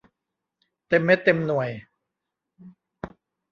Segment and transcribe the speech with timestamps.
[0.87, 1.69] เต็มเม็ดเต็มหน่วย